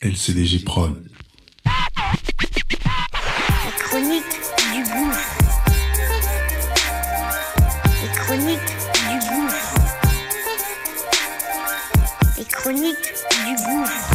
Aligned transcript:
LCDG 0.00 0.60
Prod. 0.64 0.94
La 1.64 1.72
chronique 3.80 4.22
du 4.72 4.82
gouffre. 4.84 5.38
Les 8.00 8.08
chroniques 8.14 8.76
du 9.10 9.18
gouffre. 9.28 9.74
Les 12.38 12.44
chroniques 12.44 13.12
du 13.44 13.54
gouffre. 13.66 14.10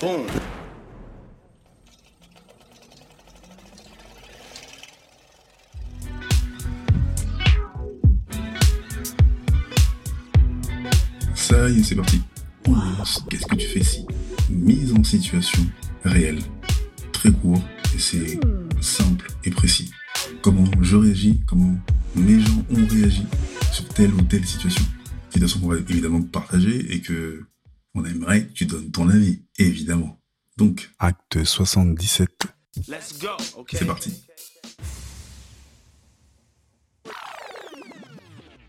Bon. 0.00 0.26
Ça 11.36 11.68
y 11.68 11.78
est, 11.78 11.84
c'est 11.84 11.94
parti. 11.94 12.20
On 12.68 12.74
lance 12.74 13.22
Qu'est-ce 13.30 13.46
que 13.46 13.56
tu 13.56 13.66
fais 13.66 13.82
si 13.82 14.06
Mise 14.50 14.92
en 14.92 15.04
situation 15.04 15.62
réelle. 16.04 16.40
Très 17.12 17.32
court 17.32 17.62
et 17.94 17.98
c'est 17.98 18.38
simple 18.80 19.30
et 19.44 19.50
précis. 19.50 19.90
Comment 20.42 20.64
je 20.80 20.96
réagis, 20.96 21.40
comment 21.46 21.76
mes 22.14 22.40
gens 22.40 22.64
ont 22.70 22.86
réagi 22.86 23.24
sur 23.72 23.88
telle 23.88 24.12
ou 24.14 24.22
telle 24.22 24.44
situation. 24.44 24.84
Situation 25.30 25.60
qu'on 25.60 25.68
va 25.68 25.76
évidemment 25.76 26.22
partager 26.22 26.94
et 26.94 27.00
que 27.00 27.44
on 27.94 28.04
aimerait 28.04 28.46
que 28.46 28.52
tu 28.52 28.66
donnes 28.66 28.90
ton 28.90 29.08
avis, 29.08 29.42
évidemment. 29.58 30.20
Donc, 30.56 30.90
acte 30.98 31.44
77. 31.44 32.28
Let's 32.88 33.18
go. 33.18 33.28
Okay. 33.56 33.78
C'est 33.78 33.86
parti. 33.86 34.12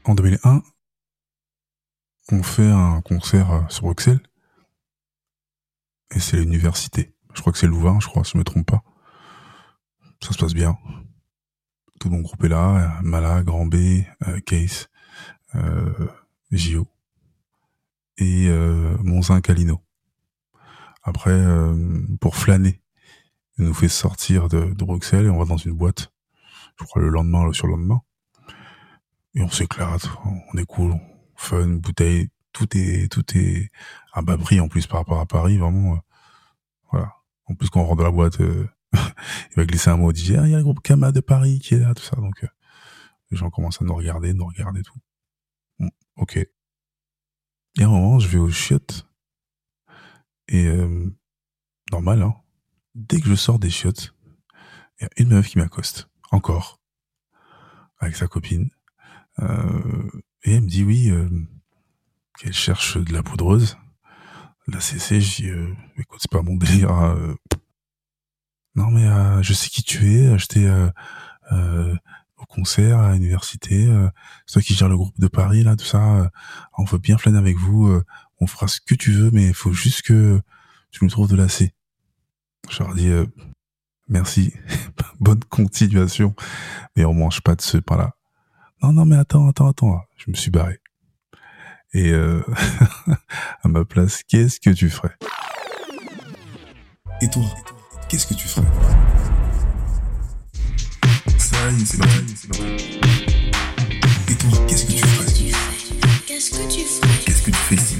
En 0.05 0.15
2001, 0.15 0.63
on 2.31 2.43
fait 2.43 2.69
un 2.69 3.01
concert 3.01 3.51
euh, 3.51 3.61
sur 3.69 3.83
Bruxelles. 3.83 4.21
Et 6.15 6.19
c'est 6.19 6.37
l'université. 6.37 7.13
Je 7.33 7.41
crois 7.41 7.53
que 7.53 7.59
c'est 7.59 7.67
Louvain, 7.67 7.99
je 7.99 8.07
crois, 8.07 8.23
si 8.23 8.31
je 8.33 8.37
me 8.37 8.43
trompe 8.43 8.67
pas. 8.67 8.83
Ça 10.23 10.33
se 10.33 10.37
passe 10.37 10.53
bien. 10.53 10.77
Tout 11.99 12.09
mon 12.09 12.21
groupe 12.21 12.43
est 12.43 12.49
là. 12.49 12.97
euh, 12.99 13.01
Mala, 13.01 13.43
Grand 13.43 13.65
B, 13.65 13.75
euh, 14.27 14.39
Case, 14.45 14.89
euh, 15.55 16.07
JO. 16.51 16.87
Et 18.17 18.47
euh, 18.49 18.97
Monzin 19.03 19.41
Calino. 19.41 19.81
Après, 21.03 21.41
pour 22.19 22.35
flâner, 22.35 22.81
il 23.57 23.63
nous 23.63 23.73
fait 23.73 23.87
sortir 23.87 24.49
de, 24.49 24.73
de 24.73 24.83
Bruxelles 24.83 25.27
et 25.27 25.29
on 25.29 25.37
va 25.39 25.45
dans 25.45 25.55
une 25.55 25.71
boîte. 25.71 26.11
Je 26.77 26.83
crois 26.83 27.01
le 27.01 27.07
lendemain, 27.07 27.45
le 27.45 27.53
surlendemain. 27.53 28.01
Et 29.33 29.41
on 29.41 29.49
s'éclate, 29.49 30.09
on 30.25 30.57
est 30.57 30.65
cool, 30.65 30.99
fun, 31.37 31.67
bouteille, 31.77 32.29
tout 32.53 32.67
est 32.77 33.11
tout 33.11 33.25
est 33.37 33.71
à 34.13 34.21
bas 34.21 34.37
prix 34.37 34.59
en 34.59 34.67
plus 34.67 34.87
par 34.87 34.99
rapport 34.99 35.19
à 35.19 35.25
Paris, 35.25 35.57
vraiment. 35.57 35.95
euh, 35.95 35.99
voilà. 36.91 37.13
En 37.45 37.55
plus 37.55 37.69
quand 37.69 37.81
on 37.81 37.85
rentre 37.85 37.97
dans 37.99 38.03
la 38.03 38.11
boîte, 38.11 38.41
euh, 38.41 38.67
il 38.93 39.55
va 39.55 39.65
glisser 39.65 39.89
un 39.89 39.97
mot, 39.97 40.11
il 40.11 40.37
ah 40.37 40.45
il 40.45 40.51
y 40.51 40.55
a 40.55 40.57
le 40.57 40.63
groupe 40.63 40.81
Kama 40.81 41.11
de 41.11 41.21
Paris 41.21 41.59
qui 41.59 41.75
est 41.75 41.79
là, 41.79 41.93
tout 41.93 42.03
ça. 42.03 42.15
Donc 42.17 42.43
euh, 42.43 42.47
les 43.31 43.37
gens 43.37 43.49
commencent 43.49 43.81
à 43.81 43.85
nous 43.85 43.95
regarder, 43.95 44.33
nous 44.33 44.45
regarder 44.45 44.81
tout. 44.83 44.99
Bon, 45.79 45.89
ok. 46.17 46.37
Et 46.37 47.83
à 47.83 47.85
un 47.85 47.89
moment, 47.89 48.19
je 48.19 48.27
vais 48.27 48.39
aux 48.39 48.49
chiottes 48.49 49.07
et 50.47 50.67
normal, 51.91 52.21
hein. 52.23 52.35
Dès 52.95 53.19
que 53.21 53.27
je 53.27 53.35
sors 53.35 53.59
des 53.59 53.69
chiottes, 53.69 54.15
il 54.99 55.03
y 55.03 55.05
a 55.05 55.09
une 55.17 55.29
meuf 55.29 55.47
qui 55.49 55.59
m'accoste, 55.59 56.09
encore, 56.31 56.81
avec 57.99 58.15
sa 58.15 58.27
copine. 58.27 58.71
Euh, 59.39 60.09
et 60.43 60.53
elle 60.55 60.61
me 60.61 60.67
dit 60.67 60.83
oui, 60.83 61.09
euh, 61.09 61.29
qu'elle 62.37 62.53
cherche 62.53 62.97
de 62.97 63.13
la 63.13 63.23
poudreuse, 63.23 63.77
de 64.67 64.73
la 64.73 64.79
CC. 64.79 65.19
Je 65.21 65.35
dis, 65.43 65.49
euh, 65.49 65.73
écoute, 65.97 66.19
c'est 66.21 66.31
pas 66.31 66.41
mon 66.41 66.55
délire. 66.55 66.91
hein, 66.91 67.15
euh. 67.17 67.35
Non 68.75 68.91
mais 68.91 69.05
euh, 69.07 69.41
je 69.41 69.53
sais 69.53 69.69
qui 69.69 69.83
tu 69.83 70.13
es. 70.13 70.37
J'étais 70.37 70.65
euh, 71.51 71.95
au 72.37 72.45
concert 72.45 72.99
à 72.99 73.13
l'université. 73.13 73.87
C'est 74.45 74.53
toi 74.53 74.61
qui 74.61 74.75
gère 74.75 74.89
le 74.89 74.97
groupe 74.97 75.19
de 75.19 75.27
Paris 75.27 75.63
là, 75.63 75.75
tout 75.75 75.85
ça. 75.85 76.29
on 76.77 76.83
veut 76.83 76.99
bien 76.99 77.17
flâner 77.17 77.39
avec 77.39 77.57
vous. 77.57 77.99
on 78.39 78.47
fera 78.47 78.67
ce 78.67 78.79
que 78.79 78.93
tu 78.93 79.11
veux, 79.11 79.31
mais 79.31 79.47
il 79.47 79.53
faut 79.55 79.73
juste 79.73 80.03
que 80.03 80.39
tu 80.91 81.03
nous 81.03 81.09
trouves 81.09 81.29
de 81.29 81.35
la 81.35 81.49
C. 81.49 81.73
Je 82.69 82.83
leur 82.83 82.93
dis 82.93 83.09
merci, 84.07 84.53
bonne 85.19 85.43
continuation, 85.45 86.35
mais 86.95 87.03
on 87.05 87.15
mange 87.15 87.41
pas 87.41 87.55
de 87.55 87.61
ce 87.61 87.77
pain 87.77 87.97
là. 87.97 88.16
Non, 88.83 88.93
non, 88.93 89.05
mais 89.05 89.15
attends, 89.17 89.49
attends, 89.49 89.69
attends. 89.69 90.01
Je 90.17 90.29
me 90.29 90.35
suis 90.35 90.51
barré. 90.51 90.79
Et 91.93 92.11
euh, 92.11 92.43
à 93.63 93.67
ma 93.67 93.85
place, 93.85 94.21
qu'est-ce 94.27 94.59
que 94.59 94.69
tu 94.69 94.89
ferais? 94.89 95.15
Et 97.21 97.29
toi, 97.29 97.43
qu'est-ce 98.07 98.27
que 98.27 98.35
tu 98.35 98.47
ferais? 98.47 98.67
Ça 101.39 101.71
y 101.71 101.81
est, 101.81 101.85
c'est. 101.85 101.97
Et 104.31 104.35
toi, 104.35 104.49
qu'est-ce 104.67 104.85
que 104.85 104.91
tu 104.91 104.97
ferais? 104.99 105.25
Qu'est-ce 106.27 106.51
que 106.51 106.71
tu 106.71 106.81
ferais? 106.81 107.23
Qu'est-ce 107.25 107.41
que 107.41 107.51
tu 107.51 107.57
fais 107.57 107.75
ici? 107.75 107.99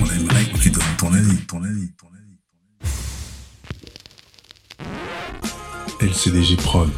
On 0.00 0.06
aimerait 0.06 0.44
que 0.44 0.58
tu 0.58 0.70
donnes 0.70 0.82
ton 0.98 1.14
avis, 1.14 1.36
ton 1.46 1.62
avis, 1.62 1.92
ton 1.92 2.08
avis. 2.08 2.38
LCDG 6.00 6.56
Prod. 6.56 6.90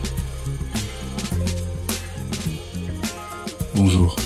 Bonjour. 3.77 4.17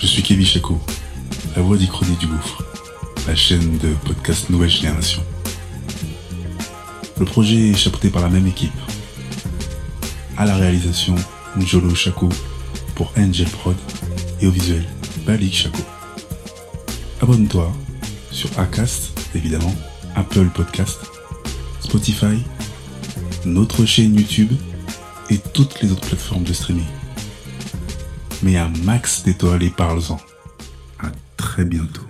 Je 0.00 0.06
suis 0.08 0.24
Kevin 0.24 0.44
Chaco, 0.44 0.80
la 1.54 1.62
voix 1.62 1.76
d'Ichronie 1.76 2.16
du 2.16 2.26
Gouffre, 2.26 2.64
la 3.28 3.36
chaîne 3.36 3.78
de 3.78 3.94
podcast 4.04 4.50
Nouvelle 4.50 4.68
Génération. 4.68 5.22
Le 7.20 7.24
projet 7.24 7.68
est 7.68 7.76
chapeauté 7.76 8.10
par 8.10 8.22
la 8.22 8.28
même 8.28 8.48
équipe. 8.48 8.72
À 10.36 10.46
la 10.46 10.56
réalisation, 10.56 11.14
Njolo 11.56 11.94
Chaco 11.94 12.28
pour 12.96 13.12
Angel 13.16 13.46
Prod 13.46 13.76
et 14.40 14.48
au 14.48 14.50
visuel, 14.50 14.84
Balik 15.24 15.54
Chaco. 15.54 15.82
Abonne-toi 17.20 17.72
sur 18.32 18.50
Acast, 18.58 19.16
évidemment, 19.36 19.74
Apple 20.16 20.48
Podcast, 20.52 20.98
Spotify, 21.80 22.42
notre 23.44 23.84
chaîne 23.84 24.16
YouTube 24.16 24.52
et 25.30 25.38
toutes 25.38 25.80
les 25.82 25.92
autres 25.92 26.08
plateformes 26.08 26.42
de 26.42 26.52
streaming. 26.52 26.97
Mais 28.42 28.56
un 28.56 28.70
max 28.84 29.22
d'étoiles 29.24 29.62
et 29.62 29.70
parle-en. 29.70 30.18
À 31.00 31.10
très 31.36 31.64
bientôt. 31.64 32.07